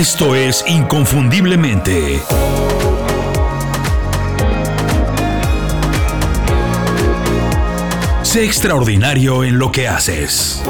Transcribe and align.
Esto 0.00 0.34
es 0.34 0.64
Inconfundiblemente. 0.66 2.22
Sé 8.22 8.46
extraordinario 8.46 9.44
en 9.44 9.58
lo 9.58 9.70
que 9.70 9.88
haces. 9.88 10.62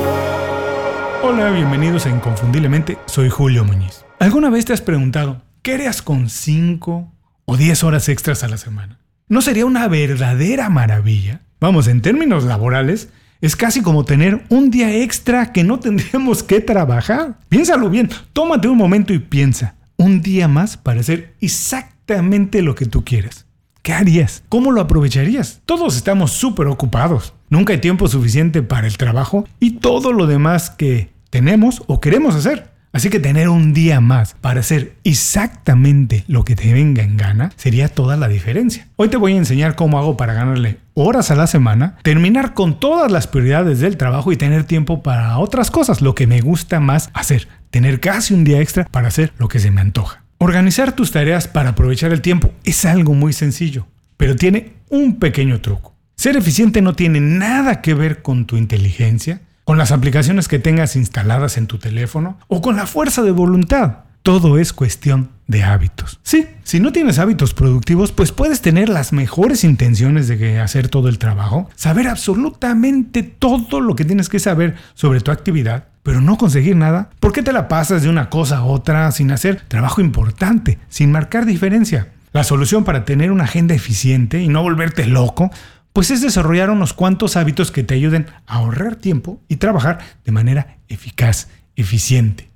Hola, 1.22 1.50
bienvenidos 1.50 2.06
a 2.06 2.10
Inconfundiblemente, 2.10 2.98
soy 3.06 3.28
Julio 3.28 3.64
Muñiz. 3.64 4.04
¿Alguna 4.18 4.50
vez 4.50 4.64
te 4.64 4.72
has 4.72 4.80
preguntado, 4.80 5.42
qué 5.62 5.74
harías 5.74 6.02
con 6.02 6.28
5 6.28 7.12
o 7.44 7.56
10 7.56 7.84
horas 7.84 8.08
extras 8.08 8.42
a 8.42 8.48
la 8.48 8.56
semana? 8.56 8.98
¿No 9.28 9.42
sería 9.42 9.64
una 9.64 9.86
verdadera 9.86 10.70
maravilla? 10.70 11.42
Vamos, 11.60 11.86
en 11.86 12.02
términos 12.02 12.42
laborales, 12.42 13.10
es 13.40 13.56
casi 13.56 13.82
como 13.82 14.04
tener 14.04 14.44
un 14.48 14.70
día 14.70 14.94
extra 14.94 15.52
que 15.52 15.64
no 15.64 15.78
tendríamos 15.80 16.42
que 16.42 16.60
trabajar. 16.60 17.38
Piénsalo 17.48 17.90
bien, 17.90 18.10
tómate 18.32 18.68
un 18.68 18.76
momento 18.76 19.12
y 19.12 19.18
piensa, 19.18 19.74
un 19.96 20.22
día 20.22 20.48
más 20.48 20.76
para 20.76 21.00
hacer 21.00 21.34
exactamente 21.40 22.62
lo 22.62 22.74
que 22.74 22.86
tú 22.86 23.04
quieres. 23.04 23.46
¿Qué 23.82 23.94
harías? 23.94 24.42
¿Cómo 24.50 24.72
lo 24.72 24.82
aprovecharías? 24.82 25.62
Todos 25.64 25.96
estamos 25.96 26.32
súper 26.32 26.66
ocupados. 26.66 27.32
Nunca 27.48 27.72
hay 27.72 27.80
tiempo 27.80 28.08
suficiente 28.08 28.62
para 28.62 28.86
el 28.86 28.98
trabajo 28.98 29.46
y 29.58 29.72
todo 29.72 30.12
lo 30.12 30.26
demás 30.26 30.68
que 30.68 31.10
tenemos 31.30 31.82
o 31.86 31.98
queremos 31.98 32.34
hacer. 32.34 32.69
Así 32.92 33.08
que 33.08 33.20
tener 33.20 33.48
un 33.48 33.72
día 33.72 34.00
más 34.00 34.34
para 34.40 34.60
hacer 34.60 34.96
exactamente 35.04 36.24
lo 36.26 36.44
que 36.44 36.56
te 36.56 36.72
venga 36.72 37.04
en 37.04 37.16
gana 37.16 37.52
sería 37.54 37.88
toda 37.88 38.16
la 38.16 38.26
diferencia. 38.26 38.88
Hoy 38.96 39.08
te 39.08 39.16
voy 39.16 39.34
a 39.34 39.36
enseñar 39.36 39.76
cómo 39.76 39.98
hago 39.98 40.16
para 40.16 40.34
ganarle 40.34 40.78
horas 40.94 41.30
a 41.30 41.36
la 41.36 41.46
semana, 41.46 41.98
terminar 42.02 42.52
con 42.52 42.80
todas 42.80 43.12
las 43.12 43.28
prioridades 43.28 43.78
del 43.78 43.96
trabajo 43.96 44.32
y 44.32 44.36
tener 44.36 44.64
tiempo 44.64 45.04
para 45.04 45.38
otras 45.38 45.70
cosas, 45.70 46.02
lo 46.02 46.16
que 46.16 46.26
me 46.26 46.40
gusta 46.40 46.80
más 46.80 47.10
hacer, 47.14 47.46
tener 47.70 48.00
casi 48.00 48.34
un 48.34 48.42
día 48.42 48.60
extra 48.60 48.86
para 48.86 49.08
hacer 49.08 49.32
lo 49.38 49.46
que 49.46 49.60
se 49.60 49.70
me 49.70 49.80
antoja. 49.80 50.24
Organizar 50.38 50.92
tus 50.92 51.12
tareas 51.12 51.46
para 51.46 51.70
aprovechar 51.70 52.12
el 52.12 52.22
tiempo 52.22 52.50
es 52.64 52.84
algo 52.84 53.14
muy 53.14 53.32
sencillo, 53.32 53.86
pero 54.16 54.34
tiene 54.34 54.72
un 54.88 55.20
pequeño 55.20 55.60
truco. 55.60 55.94
Ser 56.16 56.36
eficiente 56.36 56.82
no 56.82 56.94
tiene 56.94 57.20
nada 57.20 57.80
que 57.80 57.94
ver 57.94 58.20
con 58.20 58.46
tu 58.46 58.56
inteligencia, 58.56 59.42
con 59.70 59.78
las 59.78 59.92
aplicaciones 59.92 60.48
que 60.48 60.58
tengas 60.58 60.96
instaladas 60.96 61.56
en 61.56 61.68
tu 61.68 61.78
teléfono 61.78 62.36
o 62.48 62.60
con 62.60 62.74
la 62.74 62.88
fuerza 62.88 63.22
de 63.22 63.30
voluntad. 63.30 63.98
Todo 64.24 64.58
es 64.58 64.72
cuestión 64.72 65.30
de 65.46 65.62
hábitos. 65.62 66.18
Sí, 66.24 66.48
si 66.64 66.80
no 66.80 66.90
tienes 66.90 67.20
hábitos 67.20 67.54
productivos, 67.54 68.10
pues 68.10 68.32
puedes 68.32 68.62
tener 68.62 68.88
las 68.88 69.12
mejores 69.12 69.62
intenciones 69.62 70.26
de 70.26 70.58
hacer 70.58 70.88
todo 70.88 71.08
el 71.08 71.18
trabajo, 71.18 71.70
saber 71.76 72.08
absolutamente 72.08 73.22
todo 73.22 73.80
lo 73.80 73.94
que 73.94 74.04
tienes 74.04 74.28
que 74.28 74.40
saber 74.40 74.74
sobre 74.94 75.20
tu 75.20 75.30
actividad, 75.30 75.84
pero 76.02 76.20
no 76.20 76.36
conseguir 76.36 76.74
nada. 76.74 77.10
¿Por 77.20 77.32
qué 77.32 77.44
te 77.44 77.52
la 77.52 77.68
pasas 77.68 78.02
de 78.02 78.08
una 78.08 78.28
cosa 78.28 78.56
a 78.56 78.64
otra 78.64 79.12
sin 79.12 79.30
hacer 79.30 79.62
trabajo 79.68 80.00
importante, 80.00 80.80
sin 80.88 81.12
marcar 81.12 81.46
diferencia? 81.46 82.08
La 82.32 82.42
solución 82.42 82.82
para 82.82 83.04
tener 83.04 83.30
una 83.30 83.44
agenda 83.44 83.76
eficiente 83.76 84.42
y 84.42 84.48
no 84.48 84.64
volverte 84.64 85.06
loco 85.06 85.52
pues 85.92 86.10
es 86.10 86.20
desarrollar 86.20 86.70
unos 86.70 86.92
cuantos 86.92 87.36
hábitos 87.36 87.70
que 87.70 87.82
te 87.82 87.94
ayuden 87.94 88.26
a 88.46 88.56
ahorrar 88.56 88.96
tiempo 88.96 89.40
y 89.48 89.56
trabajar 89.56 89.98
de 90.24 90.32
manera 90.32 90.78
eficaz, 90.88 91.48
eficiente. 91.76 92.49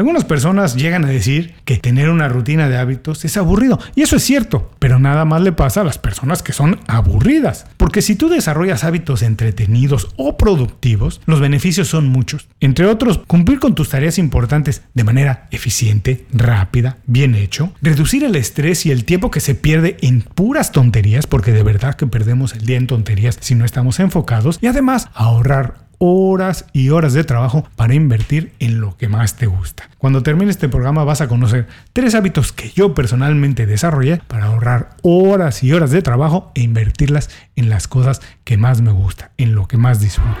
Algunas 0.00 0.24
personas 0.24 0.76
llegan 0.76 1.04
a 1.04 1.08
decir 1.08 1.52
que 1.66 1.76
tener 1.76 2.08
una 2.08 2.26
rutina 2.26 2.70
de 2.70 2.78
hábitos 2.78 3.22
es 3.26 3.36
aburrido, 3.36 3.78
y 3.94 4.00
eso 4.00 4.16
es 4.16 4.22
cierto, 4.22 4.70
pero 4.78 4.98
nada 4.98 5.26
más 5.26 5.42
le 5.42 5.52
pasa 5.52 5.82
a 5.82 5.84
las 5.84 5.98
personas 5.98 6.42
que 6.42 6.54
son 6.54 6.80
aburridas, 6.86 7.66
porque 7.76 8.00
si 8.00 8.16
tú 8.16 8.30
desarrollas 8.30 8.82
hábitos 8.82 9.20
entretenidos 9.20 10.08
o 10.16 10.38
productivos, 10.38 11.20
los 11.26 11.38
beneficios 11.38 11.88
son 11.88 12.08
muchos. 12.08 12.48
Entre 12.60 12.86
otros, 12.86 13.18
cumplir 13.26 13.60
con 13.60 13.74
tus 13.74 13.90
tareas 13.90 14.16
importantes 14.16 14.80
de 14.94 15.04
manera 15.04 15.48
eficiente, 15.50 16.24
rápida, 16.32 16.96
bien 17.04 17.34
hecho, 17.34 17.74
reducir 17.82 18.24
el 18.24 18.36
estrés 18.36 18.86
y 18.86 18.92
el 18.92 19.04
tiempo 19.04 19.30
que 19.30 19.40
se 19.40 19.54
pierde 19.54 19.98
en 20.00 20.22
puras 20.22 20.72
tonterías, 20.72 21.26
porque 21.26 21.52
de 21.52 21.62
verdad 21.62 21.94
que 21.94 22.06
perdemos 22.06 22.54
el 22.54 22.64
día 22.64 22.78
en 22.78 22.86
tonterías 22.86 23.36
si 23.42 23.54
no 23.54 23.66
estamos 23.66 24.00
enfocados, 24.00 24.60
y 24.62 24.66
además 24.66 25.10
ahorrar 25.12 25.89
horas 26.02 26.64
y 26.72 26.88
horas 26.88 27.12
de 27.12 27.24
trabajo 27.24 27.68
para 27.76 27.94
invertir 27.94 28.52
en 28.58 28.80
lo 28.80 28.96
que 28.96 29.06
más 29.06 29.36
te 29.36 29.46
gusta. 29.46 29.90
Cuando 29.98 30.22
termine 30.22 30.50
este 30.50 30.70
programa 30.70 31.04
vas 31.04 31.20
a 31.20 31.28
conocer 31.28 31.68
tres 31.92 32.14
hábitos 32.14 32.52
que 32.52 32.70
yo 32.70 32.94
personalmente 32.94 33.66
desarrollé 33.66 34.16
para 34.26 34.46
ahorrar 34.46 34.96
horas 35.02 35.62
y 35.62 35.74
horas 35.74 35.90
de 35.90 36.00
trabajo 36.00 36.52
e 36.54 36.62
invertirlas 36.62 37.28
en 37.54 37.68
las 37.68 37.86
cosas 37.86 38.22
que 38.44 38.56
más 38.56 38.80
me 38.80 38.92
gusta, 38.92 39.32
en 39.36 39.54
lo 39.54 39.68
que 39.68 39.76
más 39.76 40.00
disfruto. 40.00 40.40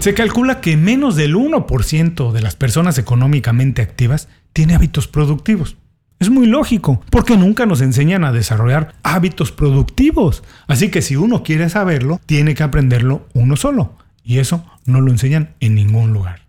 Se 0.00 0.12
calcula 0.12 0.60
que 0.60 0.76
menos 0.76 1.14
del 1.14 1.36
1% 1.36 2.32
de 2.32 2.40
las 2.40 2.56
personas 2.56 2.98
económicamente 2.98 3.80
activas 3.80 4.28
tiene 4.52 4.74
hábitos 4.74 5.06
productivos. 5.06 5.76
Es 6.18 6.30
muy 6.30 6.46
lógico, 6.46 7.02
porque 7.10 7.36
nunca 7.36 7.66
nos 7.66 7.82
enseñan 7.82 8.24
a 8.24 8.32
desarrollar 8.32 8.94
hábitos 9.02 9.52
productivos. 9.52 10.42
Así 10.66 10.90
que 10.90 11.02
si 11.02 11.16
uno 11.16 11.42
quiere 11.42 11.68
saberlo, 11.68 12.20
tiene 12.24 12.54
que 12.54 12.62
aprenderlo 12.62 13.26
uno 13.34 13.56
solo. 13.56 13.96
Y 14.24 14.38
eso 14.38 14.64
no 14.86 15.00
lo 15.00 15.10
enseñan 15.10 15.50
en 15.60 15.74
ningún 15.74 16.12
lugar. 16.12 16.40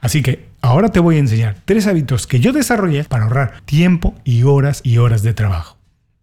Así 0.00 0.20
que 0.20 0.48
ahora 0.60 0.90
te 0.90 1.00
voy 1.00 1.16
a 1.16 1.20
enseñar 1.20 1.56
tres 1.64 1.86
hábitos 1.86 2.26
que 2.26 2.38
yo 2.38 2.52
desarrollé 2.52 3.04
para 3.04 3.24
ahorrar 3.24 3.62
tiempo 3.64 4.14
y 4.24 4.42
horas 4.42 4.82
y 4.84 4.98
horas 4.98 5.22
de 5.22 5.32
trabajo. 5.32 5.78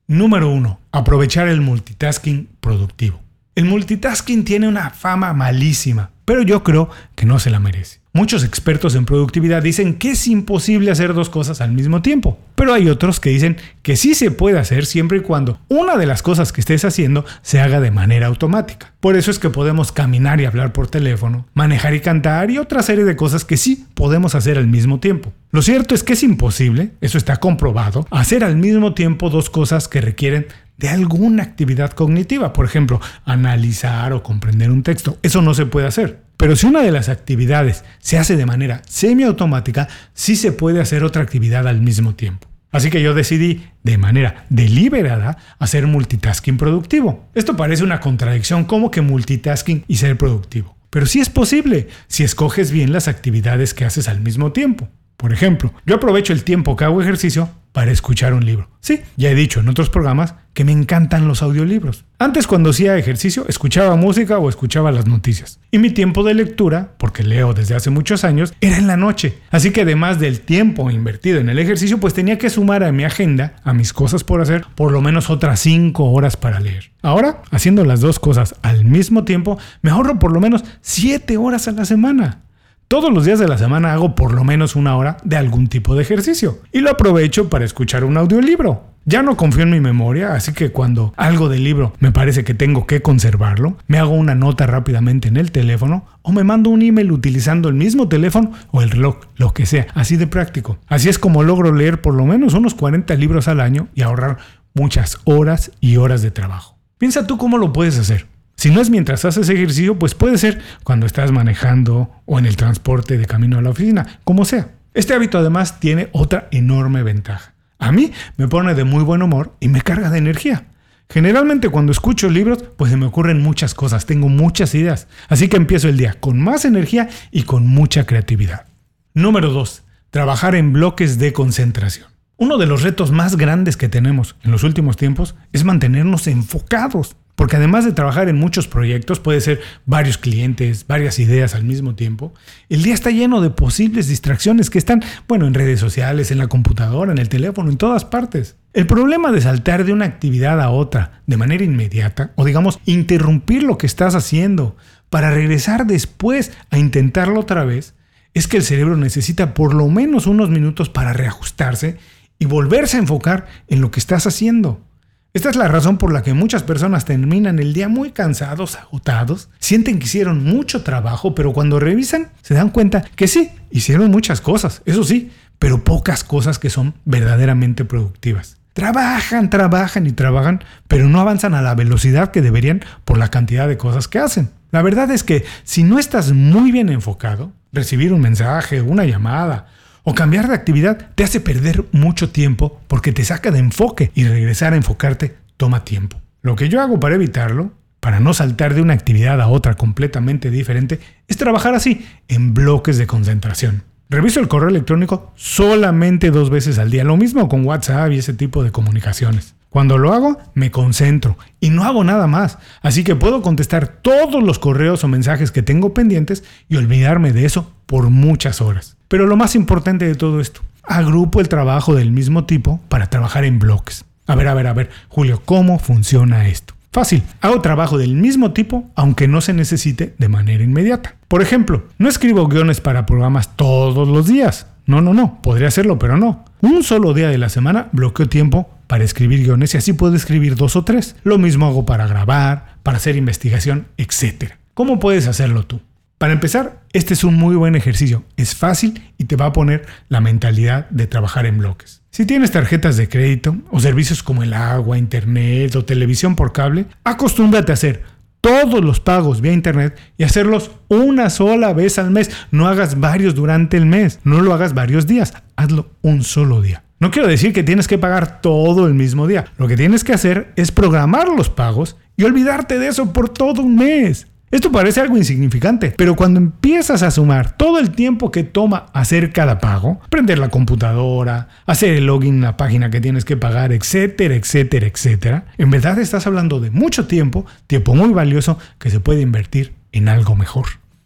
Número 0.05 0.51
1. 0.51 0.79
Aprovechar 0.91 1.47
el 1.47 1.61
multitasking 1.61 2.49
productivo. 2.59 3.19
El 3.55 3.65
multitasking 3.65 4.43
tiene 4.45 4.67
una 4.67 4.91
fama 4.91 5.33
malísima, 5.33 6.11
pero 6.31 6.43
yo 6.43 6.63
creo 6.63 6.89
que 7.13 7.25
no 7.25 7.39
se 7.39 7.49
la 7.49 7.59
merece. 7.59 7.99
Muchos 8.13 8.45
expertos 8.45 8.95
en 8.95 9.03
productividad 9.03 9.61
dicen 9.61 9.95
que 9.95 10.11
es 10.11 10.27
imposible 10.27 10.91
hacer 10.91 11.13
dos 11.13 11.29
cosas 11.29 11.59
al 11.59 11.73
mismo 11.73 12.01
tiempo, 12.01 12.39
pero 12.55 12.73
hay 12.73 12.89
otros 12.89 13.19
que 13.19 13.31
dicen 13.31 13.57
que 13.81 13.97
sí 13.97 14.15
se 14.15 14.31
puede 14.31 14.57
hacer 14.57 14.85
siempre 14.85 15.17
y 15.17 15.21
cuando 15.21 15.59
una 15.67 15.97
de 15.97 16.05
las 16.05 16.21
cosas 16.21 16.53
que 16.53 16.61
estés 16.61 16.85
haciendo 16.85 17.25
se 17.41 17.59
haga 17.59 17.81
de 17.81 17.91
manera 17.91 18.27
automática. 18.27 18.93
Por 19.01 19.17
eso 19.17 19.31
es 19.31 19.39
que 19.39 19.49
podemos 19.49 19.91
caminar 19.91 20.39
y 20.39 20.45
hablar 20.45 20.71
por 20.71 20.87
teléfono, 20.87 21.47
manejar 21.53 21.95
y 21.95 21.99
cantar 22.01 22.49
y 22.51 22.59
otra 22.59 22.81
serie 22.81 23.03
de 23.03 23.15
cosas 23.15 23.43
que 23.43 23.57
sí 23.57 23.87
podemos 23.93 24.35
hacer 24.35 24.57
al 24.57 24.67
mismo 24.67 24.99
tiempo. 24.99 25.33
Lo 25.51 25.61
cierto 25.61 25.95
es 25.95 26.03
que 26.03 26.13
es 26.13 26.23
imposible, 26.23 26.91
eso 27.01 27.17
está 27.17 27.37
comprobado, 27.37 28.07
hacer 28.09 28.45
al 28.45 28.55
mismo 28.55 28.93
tiempo 28.93 29.29
dos 29.29 29.49
cosas 29.49 29.89
que 29.89 29.99
requieren 29.99 30.47
de 30.81 30.89
alguna 30.89 31.43
actividad 31.43 31.91
cognitiva, 31.91 32.53
por 32.53 32.65
ejemplo, 32.65 32.99
analizar 33.23 34.11
o 34.13 34.23
comprender 34.23 34.71
un 34.71 34.81
texto. 34.81 35.17
Eso 35.21 35.41
no 35.43 35.53
se 35.53 35.67
puede 35.67 35.87
hacer. 35.87 36.23
Pero 36.37 36.55
si 36.55 36.65
una 36.65 36.81
de 36.81 36.91
las 36.91 37.07
actividades 37.07 37.85
se 37.99 38.17
hace 38.17 38.35
de 38.35 38.47
manera 38.47 38.81
semiautomática, 38.87 39.87
sí 40.13 40.35
se 40.35 40.51
puede 40.51 40.81
hacer 40.81 41.03
otra 41.03 41.21
actividad 41.21 41.67
al 41.67 41.81
mismo 41.81 42.15
tiempo. 42.15 42.47
Así 42.71 42.89
que 42.89 43.03
yo 43.03 43.13
decidí, 43.13 43.67
de 43.83 43.99
manera 43.99 44.45
deliberada, 44.49 45.37
hacer 45.59 45.85
multitasking 45.85 46.57
productivo. 46.57 47.29
Esto 47.35 47.55
parece 47.55 47.83
una 47.83 47.99
contradicción 47.99 48.65
como 48.65 48.89
que 48.89 49.01
multitasking 49.01 49.85
y 49.87 49.97
ser 49.97 50.17
productivo. 50.17 50.75
Pero 50.89 51.05
sí 51.05 51.19
es 51.19 51.29
posible 51.29 51.89
si 52.07 52.23
escoges 52.23 52.71
bien 52.71 52.91
las 52.91 53.07
actividades 53.07 53.75
que 53.75 53.85
haces 53.85 54.07
al 54.07 54.21
mismo 54.21 54.51
tiempo. 54.51 54.89
Por 55.15 55.31
ejemplo, 55.31 55.73
yo 55.85 55.95
aprovecho 55.95 56.33
el 56.33 56.43
tiempo 56.43 56.75
que 56.75 56.85
hago 56.85 57.01
ejercicio 57.03 57.51
para 57.71 57.91
escuchar 57.91 58.33
un 58.33 58.45
libro. 58.45 58.69
Sí, 58.81 59.01
ya 59.15 59.29
he 59.29 59.35
dicho 59.35 59.59
en 59.59 59.69
otros 59.69 59.89
programas 59.89 60.35
que 60.53 60.65
me 60.65 60.71
encantan 60.71 61.27
los 61.27 61.41
audiolibros. 61.43 62.03
Antes 62.19 62.47
cuando 62.47 62.71
hacía 62.71 62.97
ejercicio 62.97 63.45
escuchaba 63.47 63.95
música 63.95 64.37
o 64.39 64.49
escuchaba 64.49 64.91
las 64.91 65.07
noticias. 65.07 65.59
Y 65.71 65.77
mi 65.77 65.91
tiempo 65.91 66.23
de 66.23 66.33
lectura, 66.33 66.93
porque 66.97 67.23
leo 67.23 67.53
desde 67.53 67.75
hace 67.75 67.89
muchos 67.89 68.23
años, 68.23 68.53
era 68.59 68.77
en 68.77 68.87
la 68.87 68.97
noche. 68.97 69.37
Así 69.51 69.71
que 69.71 69.81
además 69.81 70.19
del 70.19 70.41
tiempo 70.41 70.91
invertido 70.91 71.39
en 71.39 71.49
el 71.49 71.59
ejercicio, 71.59 71.99
pues 71.99 72.13
tenía 72.13 72.37
que 72.37 72.49
sumar 72.49 72.83
a 72.83 72.91
mi 72.91 73.03
agenda, 73.03 73.55
a 73.63 73.73
mis 73.73 73.93
cosas 73.93 74.23
por 74.23 74.41
hacer, 74.41 74.65
por 74.75 74.91
lo 74.91 75.01
menos 75.01 75.29
otras 75.29 75.59
5 75.61 76.03
horas 76.11 76.35
para 76.35 76.59
leer. 76.59 76.91
Ahora, 77.01 77.41
haciendo 77.51 77.85
las 77.85 78.01
dos 78.01 78.19
cosas 78.19 78.55
al 78.61 78.83
mismo 78.83 79.23
tiempo, 79.23 79.57
me 79.81 79.91
ahorro 79.91 80.19
por 80.19 80.33
lo 80.33 80.41
menos 80.41 80.63
7 80.81 81.37
horas 81.37 81.67
a 81.67 81.71
la 81.71 81.85
semana. 81.85 82.41
Todos 82.91 83.09
los 83.09 83.23
días 83.23 83.39
de 83.39 83.47
la 83.47 83.57
semana 83.57 83.93
hago 83.93 84.15
por 84.15 84.33
lo 84.33 84.43
menos 84.43 84.75
una 84.75 84.97
hora 84.97 85.15
de 85.23 85.37
algún 85.37 85.67
tipo 85.67 85.95
de 85.95 86.01
ejercicio 86.01 86.59
y 86.73 86.81
lo 86.81 86.91
aprovecho 86.91 87.47
para 87.47 87.63
escuchar 87.63 88.03
un 88.03 88.17
audiolibro. 88.17 88.83
Ya 89.05 89.23
no 89.23 89.37
confío 89.37 89.63
en 89.63 89.69
mi 89.69 89.79
memoria, 89.79 90.33
así 90.33 90.51
que 90.51 90.73
cuando 90.73 91.13
algo 91.15 91.47
del 91.47 91.63
libro 91.63 91.93
me 92.01 92.11
parece 92.11 92.43
que 92.43 92.53
tengo 92.53 92.85
que 92.87 93.01
conservarlo, 93.01 93.77
me 93.87 93.97
hago 93.97 94.11
una 94.11 94.35
nota 94.35 94.67
rápidamente 94.67 95.29
en 95.29 95.37
el 95.37 95.53
teléfono 95.53 96.03
o 96.21 96.33
me 96.33 96.43
mando 96.43 96.69
un 96.69 96.81
email 96.81 97.13
utilizando 97.13 97.69
el 97.69 97.75
mismo 97.75 98.09
teléfono 98.09 98.51
o 98.71 98.81
el 98.81 98.89
reloj, 98.89 99.19
lo 99.37 99.53
que 99.53 99.65
sea, 99.65 99.87
así 99.93 100.17
de 100.17 100.27
práctico. 100.27 100.77
Así 100.87 101.07
es 101.07 101.17
como 101.17 101.43
logro 101.43 101.71
leer 101.71 102.01
por 102.01 102.13
lo 102.13 102.25
menos 102.25 102.55
unos 102.55 102.73
40 102.73 103.15
libros 103.15 103.47
al 103.47 103.61
año 103.61 103.87
y 103.95 104.01
ahorrar 104.01 104.39
muchas 104.73 105.17
horas 105.23 105.71
y 105.79 105.95
horas 105.95 106.21
de 106.23 106.31
trabajo. 106.31 106.77
Piensa 106.97 107.25
tú 107.25 107.37
cómo 107.37 107.57
lo 107.57 107.71
puedes 107.71 107.97
hacer. 107.97 108.27
Si 108.61 108.69
no 108.69 108.79
es 108.79 108.91
mientras 108.91 109.25
haces 109.25 109.49
ejercicio, 109.49 109.97
pues 109.97 110.13
puede 110.13 110.37
ser 110.37 110.61
cuando 110.83 111.07
estás 111.07 111.31
manejando 111.31 112.11
o 112.27 112.37
en 112.37 112.45
el 112.45 112.57
transporte 112.57 113.17
de 113.17 113.25
camino 113.25 113.57
a 113.57 113.63
la 113.63 113.71
oficina, 113.71 114.19
como 114.23 114.45
sea. 114.45 114.69
Este 114.93 115.15
hábito 115.15 115.39
además 115.39 115.79
tiene 115.79 116.09
otra 116.11 116.47
enorme 116.51 117.01
ventaja. 117.01 117.55
A 117.79 117.91
mí 117.91 118.11
me 118.37 118.47
pone 118.47 118.75
de 118.75 118.83
muy 118.83 119.03
buen 119.03 119.23
humor 119.23 119.55
y 119.59 119.67
me 119.67 119.81
carga 119.81 120.11
de 120.11 120.19
energía. 120.19 120.67
Generalmente 121.09 121.69
cuando 121.69 121.91
escucho 121.91 122.29
libros, 122.29 122.63
pues 122.77 122.91
se 122.91 122.97
me 122.97 123.07
ocurren 123.07 123.41
muchas 123.41 123.73
cosas, 123.73 124.05
tengo 124.05 124.29
muchas 124.29 124.75
ideas, 124.75 125.07
así 125.27 125.47
que 125.47 125.57
empiezo 125.57 125.89
el 125.89 125.97
día 125.97 126.17
con 126.19 126.39
más 126.39 126.63
energía 126.63 127.09
y 127.31 127.41
con 127.45 127.65
mucha 127.65 128.05
creatividad. 128.05 128.67
Número 129.15 129.49
2. 129.49 129.81
trabajar 130.11 130.53
en 130.53 130.71
bloques 130.71 131.17
de 131.17 131.33
concentración. 131.33 132.09
Uno 132.37 132.59
de 132.59 132.67
los 132.67 132.83
retos 132.83 133.11
más 133.11 133.37
grandes 133.37 133.75
que 133.75 133.89
tenemos 133.89 134.35
en 134.43 134.51
los 134.51 134.63
últimos 134.63 134.97
tiempos 134.97 135.33
es 135.51 135.63
mantenernos 135.63 136.27
enfocados. 136.27 137.15
Porque 137.41 137.55
además 137.55 137.85
de 137.85 137.91
trabajar 137.91 138.29
en 138.29 138.35
muchos 138.35 138.67
proyectos, 138.67 139.19
puede 139.19 139.41
ser 139.41 139.61
varios 139.87 140.19
clientes, 140.19 140.85
varias 140.85 141.17
ideas 141.17 141.55
al 141.55 141.63
mismo 141.63 141.95
tiempo, 141.95 142.35
el 142.69 142.83
día 142.83 142.93
está 142.93 143.09
lleno 143.09 143.41
de 143.41 143.49
posibles 143.49 144.07
distracciones 144.07 144.69
que 144.69 144.77
están, 144.77 145.03
bueno, 145.27 145.47
en 145.47 145.55
redes 145.55 145.79
sociales, 145.79 146.29
en 146.29 146.37
la 146.37 146.45
computadora, 146.45 147.11
en 147.11 147.17
el 147.17 147.29
teléfono, 147.29 147.71
en 147.71 147.77
todas 147.77 148.05
partes. 148.05 148.57
El 148.73 148.85
problema 148.85 149.31
de 149.31 149.41
saltar 149.41 149.85
de 149.85 149.91
una 149.91 150.05
actividad 150.05 150.61
a 150.61 150.69
otra 150.69 151.23
de 151.25 151.37
manera 151.37 151.63
inmediata, 151.63 152.31
o 152.35 152.45
digamos, 152.45 152.79
interrumpir 152.85 153.63
lo 153.63 153.79
que 153.79 153.87
estás 153.87 154.13
haciendo 154.13 154.77
para 155.09 155.31
regresar 155.31 155.87
después 155.87 156.51
a 156.69 156.77
intentarlo 156.77 157.39
otra 157.39 157.65
vez, 157.65 157.95
es 158.35 158.47
que 158.47 158.57
el 158.57 158.63
cerebro 158.63 158.97
necesita 158.97 159.55
por 159.55 159.73
lo 159.73 159.87
menos 159.87 160.27
unos 160.27 160.51
minutos 160.51 160.89
para 160.89 161.11
reajustarse 161.11 161.97
y 162.37 162.45
volverse 162.45 162.97
a 162.97 162.99
enfocar 162.99 163.47
en 163.67 163.81
lo 163.81 163.89
que 163.89 163.99
estás 163.99 164.27
haciendo. 164.27 164.90
Esta 165.33 165.49
es 165.49 165.55
la 165.55 165.69
razón 165.69 165.97
por 165.97 166.11
la 166.11 166.23
que 166.23 166.33
muchas 166.33 166.61
personas 166.61 167.05
terminan 167.05 167.59
el 167.59 167.73
día 167.73 167.87
muy 167.87 168.11
cansados, 168.11 168.75
agotados, 168.75 169.47
sienten 169.59 169.97
que 169.97 170.03
hicieron 170.03 170.43
mucho 170.43 170.83
trabajo, 170.83 171.35
pero 171.35 171.53
cuando 171.53 171.79
revisan 171.79 172.31
se 172.41 172.53
dan 172.53 172.69
cuenta 172.69 173.01
que 173.15 173.29
sí, 173.29 173.49
hicieron 173.69 174.11
muchas 174.11 174.41
cosas, 174.41 174.81
eso 174.85 175.05
sí, 175.05 175.31
pero 175.57 175.85
pocas 175.85 176.25
cosas 176.25 176.59
que 176.59 176.69
son 176.69 176.95
verdaderamente 177.05 177.85
productivas. 177.85 178.57
Trabajan, 178.73 179.49
trabajan 179.49 180.05
y 180.05 180.11
trabajan, 180.11 180.65
pero 180.89 181.07
no 181.07 181.21
avanzan 181.21 181.53
a 181.53 181.61
la 181.61 181.75
velocidad 181.75 182.31
que 182.31 182.41
deberían 182.41 182.83
por 183.05 183.17
la 183.17 183.29
cantidad 183.29 183.69
de 183.69 183.77
cosas 183.77 184.09
que 184.09 184.19
hacen. 184.19 184.49
La 184.71 184.81
verdad 184.81 185.11
es 185.11 185.23
que 185.23 185.45
si 185.63 185.83
no 185.83 185.97
estás 185.97 186.33
muy 186.33 186.73
bien 186.73 186.89
enfocado, 186.89 187.53
recibir 187.71 188.11
un 188.11 188.19
mensaje, 188.19 188.81
una 188.81 189.05
llamada 189.05 189.67
o 190.03 190.13
cambiar 190.15 190.47
de 190.47 190.55
actividad 190.55 191.09
te 191.15 191.23
hace 191.23 191.39
perder 191.39 191.85
mucho 191.91 192.29
tiempo 192.29 192.81
porque 192.87 193.11
te 193.11 193.23
saca 193.23 193.51
de 193.51 193.59
enfoque 193.59 194.11
y 194.15 194.25
regresar 194.25 194.73
a 194.73 194.77
enfocarte 194.77 195.35
toma 195.57 195.83
tiempo. 195.83 196.19
Lo 196.41 196.55
que 196.55 196.69
yo 196.69 196.81
hago 196.81 196.99
para 196.99 197.15
evitarlo, 197.15 197.71
para 197.99 198.19
no 198.19 198.33
saltar 198.33 198.73
de 198.73 198.81
una 198.81 198.93
actividad 198.93 199.39
a 199.41 199.47
otra 199.47 199.75
completamente 199.75 200.49
diferente, 200.49 200.99
es 201.27 201.37
trabajar 201.37 201.75
así, 201.75 202.05
en 202.27 202.53
bloques 202.53 202.97
de 202.97 203.07
concentración. 203.07 203.83
Reviso 204.09 204.39
el 204.39 204.47
correo 204.47 204.69
electrónico 204.69 205.31
solamente 205.35 206.31
dos 206.31 206.49
veces 206.49 206.79
al 206.79 206.91
día, 206.91 207.03
lo 207.03 207.15
mismo 207.15 207.47
con 207.47 207.65
WhatsApp 207.65 208.11
y 208.11 208.17
ese 208.17 208.33
tipo 208.33 208.63
de 208.63 208.71
comunicaciones. 208.71 209.55
Cuando 209.69 209.97
lo 209.97 210.11
hago, 210.11 210.37
me 210.53 210.69
concentro 210.69 211.37
y 211.61 211.69
no 211.69 211.85
hago 211.85 212.03
nada 212.03 212.27
más. 212.27 212.57
Así 212.81 213.05
que 213.05 213.15
puedo 213.15 213.41
contestar 213.41 213.87
todos 214.01 214.43
los 214.43 214.59
correos 214.59 215.05
o 215.05 215.07
mensajes 215.07 215.51
que 215.51 215.63
tengo 215.63 215.93
pendientes 215.93 216.43
y 216.67 216.75
olvidarme 216.75 217.31
de 217.31 217.45
eso 217.45 217.71
por 217.85 218.09
muchas 218.09 218.59
horas. 218.59 218.97
Pero 219.11 219.27
lo 219.27 219.35
más 219.35 219.55
importante 219.55 220.05
de 220.05 220.15
todo 220.15 220.39
esto, 220.39 220.61
agrupo 220.83 221.41
el 221.41 221.49
trabajo 221.49 221.93
del 221.95 222.13
mismo 222.13 222.45
tipo 222.45 222.79
para 222.87 223.07
trabajar 223.07 223.43
en 223.43 223.59
bloques. 223.59 224.05
A 224.25 224.35
ver, 224.35 224.47
a 224.47 224.53
ver, 224.53 224.67
a 224.67 224.73
ver, 224.73 224.89
Julio, 225.09 225.41
¿cómo 225.43 225.79
funciona 225.79 226.47
esto? 226.47 226.75
Fácil, 226.93 227.21
hago 227.41 227.59
trabajo 227.59 227.97
del 227.97 228.15
mismo 228.15 228.53
tipo 228.53 228.89
aunque 228.95 229.27
no 229.27 229.41
se 229.41 229.51
necesite 229.51 230.15
de 230.17 230.29
manera 230.29 230.63
inmediata. 230.63 231.17
Por 231.27 231.41
ejemplo, 231.41 231.87
no 231.97 232.07
escribo 232.07 232.47
guiones 232.47 232.79
para 232.79 233.05
programas 233.05 233.57
todos 233.57 234.07
los 234.07 234.27
días. 234.27 234.67
No, 234.85 235.01
no, 235.01 235.13
no, 235.13 235.41
podría 235.41 235.67
hacerlo, 235.67 235.99
pero 235.99 236.15
no. 236.15 236.45
Un 236.61 236.81
solo 236.81 237.13
día 237.13 237.27
de 237.27 237.37
la 237.37 237.49
semana 237.49 237.89
bloqueo 237.91 238.29
tiempo 238.29 238.69
para 238.87 239.03
escribir 239.03 239.43
guiones 239.43 239.73
y 239.73 239.77
así 239.77 239.91
puedo 239.91 240.15
escribir 240.15 240.55
dos 240.55 240.77
o 240.77 240.85
tres. 240.85 241.17
Lo 241.23 241.37
mismo 241.37 241.65
hago 241.65 241.85
para 241.85 242.07
grabar, 242.07 242.77
para 242.81 242.95
hacer 242.95 243.17
investigación, 243.17 243.87
etc. 243.97 244.53
¿Cómo 244.73 244.99
puedes 245.01 245.27
hacerlo 245.27 245.63
tú? 245.63 245.81
Para 246.21 246.33
empezar, 246.33 246.83
este 246.93 247.15
es 247.15 247.23
un 247.23 247.33
muy 247.33 247.55
buen 247.55 247.75
ejercicio. 247.75 248.23
Es 248.37 248.53
fácil 248.53 249.11
y 249.17 249.23
te 249.23 249.35
va 249.35 249.47
a 249.47 249.53
poner 249.53 249.87
la 250.07 250.21
mentalidad 250.21 250.87
de 250.91 251.07
trabajar 251.07 251.47
en 251.47 251.57
bloques. 251.57 252.03
Si 252.11 252.27
tienes 252.27 252.51
tarjetas 252.51 252.95
de 252.95 253.09
crédito 253.09 253.55
o 253.71 253.79
servicios 253.79 254.21
como 254.21 254.43
el 254.43 254.53
agua, 254.53 254.99
internet 254.99 255.75
o 255.75 255.83
televisión 255.83 256.35
por 256.35 256.53
cable, 256.53 256.85
acostúmbrate 257.03 257.71
a 257.71 257.73
hacer 257.73 258.03
todos 258.39 258.85
los 258.85 258.99
pagos 258.99 259.41
vía 259.41 259.51
internet 259.51 259.99
y 260.15 260.23
hacerlos 260.23 260.69
una 260.89 261.31
sola 261.31 261.73
vez 261.73 261.97
al 261.97 262.11
mes. 262.11 262.29
No 262.51 262.67
hagas 262.67 262.99
varios 262.99 263.33
durante 263.33 263.77
el 263.77 263.87
mes, 263.87 264.19
no 264.23 264.41
lo 264.41 264.53
hagas 264.53 264.75
varios 264.75 265.07
días, 265.07 265.33
hazlo 265.55 265.89
un 266.03 266.21
solo 266.23 266.61
día. 266.61 266.83
No 266.99 267.09
quiero 267.09 267.27
decir 267.27 267.51
que 267.51 267.63
tienes 267.63 267.87
que 267.87 267.97
pagar 267.97 268.41
todo 268.41 268.85
el 268.85 268.93
mismo 268.93 269.25
día. 269.25 269.45
Lo 269.57 269.67
que 269.67 269.75
tienes 269.75 270.03
que 270.03 270.13
hacer 270.13 270.53
es 270.55 270.71
programar 270.71 271.29
los 271.29 271.49
pagos 271.49 271.97
y 272.15 272.25
olvidarte 272.25 272.77
de 272.77 272.89
eso 272.89 273.11
por 273.11 273.29
todo 273.29 273.63
un 273.63 273.75
mes. 273.75 274.27
Esto 274.51 274.69
parece 274.69 274.99
algo 274.99 275.15
insignificante, 275.15 275.93
pero 275.95 276.17
cuando 276.17 276.37
empiezas 276.37 277.03
a 277.03 277.11
sumar 277.11 277.55
todo 277.55 277.79
el 277.79 277.91
tiempo 277.91 278.31
que 278.31 278.43
toma 278.43 278.87
hacer 278.93 279.31
cada 279.31 279.59
pago, 279.59 280.01
prender 280.09 280.39
la 280.39 280.49
computadora, 280.49 281.47
hacer 281.65 281.93
el 281.93 282.07
login 282.07 282.35
en 282.35 282.41
la 282.41 282.57
página 282.57 282.91
que 282.91 282.99
tienes 282.99 283.23
que 283.23 283.37
pagar, 283.37 283.71
etcétera, 283.71 284.35
etcétera, 284.35 284.87
etcétera, 284.87 285.45
en 285.57 285.71
verdad 285.71 285.97
estás 285.99 286.27
hablando 286.27 286.59
de 286.59 286.69
mucho 286.69 287.07
tiempo, 287.07 287.45
tiempo 287.65 287.95
muy 287.95 288.09
valioso 288.09 288.59
que 288.77 288.89
se 288.89 288.99
puede 288.99 289.21
invertir 289.21 289.73
en 289.93 290.09
algo 290.09 290.35
mejor. 290.35 290.65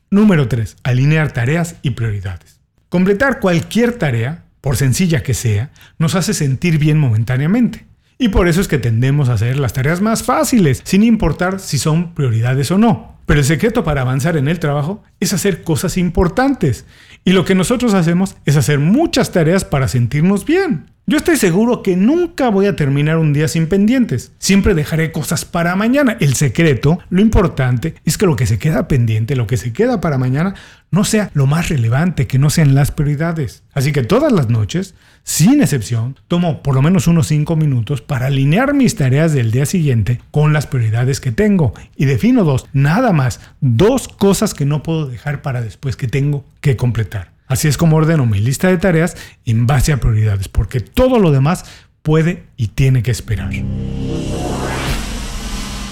Número 0.10 0.48
3. 0.48 0.78
Alinear 0.82 1.32
tareas 1.32 1.76
y 1.84 1.92
prioridades. 1.92 2.60
Completar 2.90 3.40
cualquier 3.40 3.94
tarea, 3.94 4.46
por 4.60 4.76
sencilla 4.76 5.22
que 5.22 5.36
sea, 5.36 5.70
nos 6.00 6.16
hace 6.16 6.34
sentir 6.34 6.80
bien 6.80 6.98
momentáneamente. 6.98 7.86
Y 8.18 8.30
por 8.30 8.48
eso 8.48 8.60
es 8.60 8.68
que 8.68 8.80
tendemos 8.80 9.30
a 9.30 9.34
hacer 9.34 9.60
las 9.60 9.74
tareas 9.74 10.02
más 10.02 10.24
fáciles, 10.24 10.82
sin 10.84 11.04
importar 11.04 11.60
si 11.60 11.78
son 11.78 12.16
prioridades 12.16 12.72
o 12.72 12.80
no. 12.80 13.15
Pero 13.26 13.40
el 13.40 13.46
secreto 13.46 13.84
para 13.84 14.02
avanzar 14.02 14.38
en 14.38 14.48
el 14.48 14.60
trabajo 14.60 15.04
es 15.20 15.34
hacer 15.34 15.64
cosas 15.64 15.98
importantes. 15.98 16.86
Y 17.24 17.32
lo 17.32 17.44
que 17.44 17.56
nosotros 17.56 17.94
hacemos 17.94 18.36
es 18.46 18.56
hacer 18.56 18.80
muchas 18.80 19.32
tareas 19.32 19.66
para 19.66 19.88
sentirnos 19.88 20.46
bien. 20.46 20.92
Yo 21.08 21.18
estoy 21.18 21.38
seguro 21.38 21.84
que 21.84 21.96
nunca 21.96 22.50
voy 22.50 22.66
a 22.66 22.76
terminar 22.76 23.20
un 23.20 23.32
día 23.32 23.48
sin 23.48 23.68
pendientes. 23.68 24.32
Siempre 24.40 24.74
dejaré 24.74 25.12
cosas 25.12 25.46
para 25.46 25.76
mañana. 25.76 26.18
El 26.20 26.34
secreto, 26.34 26.98
lo 27.12 27.22
importante, 27.22 27.94
es 28.06 28.18
que 28.18 28.26
lo 28.26 28.36
que 28.36 28.48
se 28.48 28.58
queda 28.58 28.88
pendiente, 28.88 29.36
lo 29.36 29.46
que 29.46 29.58
se 29.58 29.72
queda 29.72 30.02
para 30.02 30.18
mañana, 30.18 30.56
no 30.90 31.04
sea 31.04 31.30
lo 31.36 31.46
más 31.46 31.70
relevante, 31.70 32.26
que 32.26 32.40
no 32.40 32.50
sean 32.50 32.74
las 32.74 32.90
prioridades. 32.90 33.62
Así 33.76 33.92
que 33.92 34.02
todas 34.02 34.32
las 34.32 34.50
noches, 34.50 34.96
sin 35.22 35.62
excepción, 35.62 36.18
tomo 36.28 36.64
por 36.64 36.74
lo 36.74 36.82
menos 36.82 37.06
unos 37.06 37.28
5 37.28 37.56
minutos 37.56 38.02
para 38.02 38.26
alinear 38.26 38.74
mis 38.74 38.96
tareas 38.96 39.32
del 39.32 39.52
día 39.52 39.68
siguiente 39.68 40.22
con 40.32 40.54
las 40.54 40.66
prioridades 40.66 41.20
que 41.20 41.32
tengo. 41.32 41.76
Y 41.96 42.06
defino 42.06 42.44
dos, 42.44 42.66
nada 42.74 43.14
más, 43.14 43.42
dos 43.62 44.08
cosas 44.08 44.56
que 44.56 44.66
no 44.66 44.82
puedo 44.82 45.06
dejar 45.06 45.44
para 45.44 45.62
después 45.62 45.98
que 45.98 46.08
tengo 46.08 46.44
que 46.62 46.76
completar. 46.76 47.35
Así 47.48 47.68
es 47.68 47.78
como 47.78 47.98
ordeno 47.98 48.26
mi 48.26 48.40
lista 48.40 48.68
de 48.70 48.78
tareas 48.78 49.16
en 49.46 49.68
base 49.68 49.94
a 49.94 49.98
prioridades, 49.98 50.48
porque 50.48 50.80
todo 50.80 51.20
lo 51.20 51.32
demás 51.32 51.66
puede 52.02 52.44
y 52.58 52.68
tiene 52.70 53.04
que 53.04 53.12
esperar. 53.12 53.52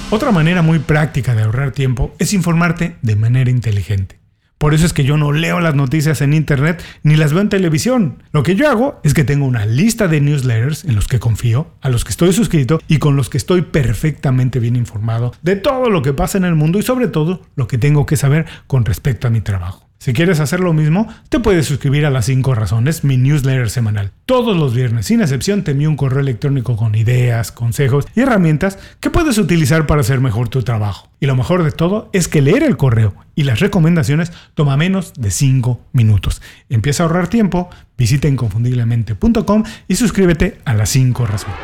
Otra 0.09 0.31
manera 0.31 0.61
muy 0.61 0.79
práctica 0.79 1.33
de 1.33 1.43
ahorrar 1.43 1.71
tiempo 1.71 2.13
es 2.19 2.33
informarte 2.33 2.97
de 3.01 3.15
manera 3.15 3.49
inteligente. 3.49 4.19
Por 4.63 4.73
eso 4.73 4.85
es 4.85 4.93
que 4.93 5.03
yo 5.03 5.17
no 5.17 5.33
leo 5.33 5.59
las 5.59 5.75
noticias 5.75 6.21
en 6.21 6.33
internet 6.33 6.81
ni 7.03 7.17
las 7.17 7.33
veo 7.33 7.41
en 7.41 7.49
televisión. 7.49 8.23
Lo 8.31 8.43
que 8.43 8.55
yo 8.55 8.69
hago 8.69 9.01
es 9.03 9.13
que 9.13 9.25
tengo 9.25 9.45
una 9.45 9.65
lista 9.65 10.07
de 10.07 10.21
newsletters 10.21 10.85
en 10.85 10.95
los 10.95 11.09
que 11.09 11.19
confío, 11.19 11.67
a 11.81 11.89
los 11.89 12.05
que 12.05 12.11
estoy 12.11 12.31
suscrito 12.31 12.79
y 12.87 12.99
con 12.99 13.17
los 13.17 13.29
que 13.29 13.37
estoy 13.37 13.63
perfectamente 13.63 14.59
bien 14.59 14.77
informado 14.77 15.33
de 15.41 15.57
todo 15.57 15.89
lo 15.89 16.01
que 16.01 16.13
pasa 16.13 16.37
en 16.37 16.45
el 16.45 16.55
mundo 16.55 16.79
y 16.79 16.83
sobre 16.83 17.09
todo 17.09 17.41
lo 17.55 17.67
que 17.67 17.77
tengo 17.77 18.05
que 18.05 18.15
saber 18.15 18.45
con 18.67 18.85
respecto 18.85 19.27
a 19.27 19.31
mi 19.31 19.41
trabajo. 19.41 19.89
Si 20.03 20.11
quieres 20.11 20.41
hacer 20.41 20.59
lo 20.59 20.73
mismo, 20.73 21.07
te 21.29 21.39
puedes 21.39 21.65
suscribir 21.65 22.05
a 22.05 22.09
las 22.09 22.25
5 22.25 22.55
razones, 22.55 23.05
mi 23.05 23.15
newsletter 23.15 23.69
semanal. 23.69 24.11
Todos 24.25 24.57
los 24.57 24.73
viernes, 24.73 25.05
sin 25.05 25.21
excepción, 25.21 25.63
te 25.63 25.71
envío 25.71 25.89
un 25.89 25.95
correo 25.95 26.19
electrónico 26.19 26.75
con 26.75 26.93
ideas, 26.95 27.53
consejos 27.53 28.05
y 28.13 28.19
herramientas 28.19 28.77
que 28.99 29.09
puedes 29.09 29.37
utilizar 29.37 29.87
para 29.87 30.01
hacer 30.01 30.19
mejor 30.19 30.49
tu 30.49 30.61
trabajo. 30.61 31.07
Y 31.21 31.25
lo 31.25 31.37
mejor 31.37 31.63
de 31.63 31.71
todo 31.71 32.09
es 32.11 32.27
que 32.27 32.41
leer 32.41 32.63
el 32.63 32.75
correo 32.75 33.15
y 33.33 33.43
las 33.43 33.61
recomendaciones 33.61 34.33
toma 34.55 34.75
menos 34.75 35.13
de 35.13 35.31
5 35.31 35.79
minutos. 35.93 36.41
Empieza 36.67 37.03
a 37.03 37.05
ahorrar 37.05 37.29
tiempo, 37.29 37.69
visita 37.97 38.27
inconfundiblemente.com 38.27 39.63
y 39.87 39.95
suscríbete 39.95 40.59
a 40.65 40.73
las 40.73 40.89
5 40.89 41.25
razones. 41.25 41.57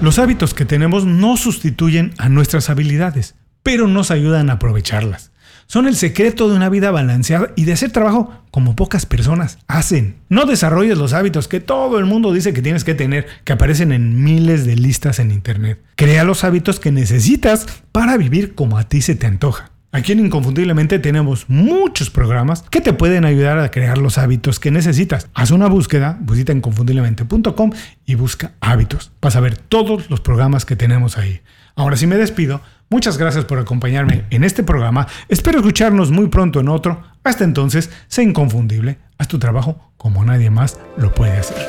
Los 0.00 0.20
hábitos 0.20 0.54
que 0.54 0.66
tenemos 0.66 1.04
no 1.04 1.36
sustituyen 1.36 2.12
a 2.18 2.28
nuestras 2.28 2.70
habilidades, 2.70 3.34
pero 3.64 3.88
nos 3.88 4.12
ayudan 4.12 4.50
a 4.50 4.52
aprovecharlas 4.52 5.32
son 5.70 5.86
el 5.86 5.94
secreto 5.94 6.48
de 6.48 6.56
una 6.56 6.68
vida 6.68 6.90
balanceada 6.90 7.52
y 7.54 7.64
de 7.64 7.74
hacer 7.74 7.92
trabajo 7.92 8.34
como 8.50 8.74
pocas 8.74 9.06
personas 9.06 9.58
hacen. 9.68 10.16
No 10.28 10.44
desarrolles 10.44 10.98
los 10.98 11.12
hábitos 11.12 11.46
que 11.46 11.60
todo 11.60 12.00
el 12.00 12.06
mundo 12.06 12.32
dice 12.32 12.52
que 12.52 12.60
tienes 12.60 12.82
que 12.82 12.96
tener, 12.96 13.28
que 13.44 13.52
aparecen 13.52 13.92
en 13.92 14.24
miles 14.24 14.66
de 14.66 14.74
listas 14.74 15.20
en 15.20 15.30
Internet. 15.30 15.80
Crea 15.94 16.24
los 16.24 16.42
hábitos 16.42 16.80
que 16.80 16.90
necesitas 16.90 17.68
para 17.92 18.16
vivir 18.16 18.56
como 18.56 18.78
a 18.78 18.88
ti 18.88 19.00
se 19.00 19.14
te 19.14 19.28
antoja. 19.28 19.70
Aquí 19.92 20.10
en 20.10 20.18
Inconfundiblemente 20.18 20.98
tenemos 20.98 21.48
muchos 21.48 22.10
programas 22.10 22.62
que 22.62 22.80
te 22.80 22.92
pueden 22.92 23.24
ayudar 23.24 23.60
a 23.60 23.70
crear 23.70 23.98
los 23.98 24.18
hábitos 24.18 24.58
que 24.58 24.72
necesitas. 24.72 25.28
Haz 25.34 25.52
una 25.52 25.68
búsqueda, 25.68 26.18
visita 26.20 26.52
inconfundiblemente.com 26.52 27.70
y 28.06 28.16
busca 28.16 28.54
hábitos. 28.60 29.12
Vas 29.22 29.36
a 29.36 29.40
ver 29.40 29.56
todos 29.56 30.10
los 30.10 30.20
programas 30.20 30.64
que 30.64 30.74
tenemos 30.74 31.16
ahí. 31.16 31.42
Ahora 31.76 31.96
sí 31.96 32.08
me 32.08 32.16
despido 32.16 32.60
Muchas 32.92 33.18
gracias 33.18 33.44
por 33.44 33.60
acompañarme 33.60 34.24
en 34.30 34.42
este 34.42 34.64
programa. 34.64 35.06
Espero 35.28 35.58
escucharnos 35.58 36.10
muy 36.10 36.26
pronto 36.26 36.58
en 36.58 36.68
otro. 36.68 37.04
Hasta 37.22 37.44
entonces, 37.44 37.88
sé 38.08 38.24
inconfundible. 38.24 38.98
Haz 39.16 39.28
tu 39.28 39.38
trabajo 39.38 39.92
como 39.96 40.24
nadie 40.24 40.50
más 40.50 40.76
lo 40.96 41.14
puede 41.14 41.36
hacer. 41.36 41.68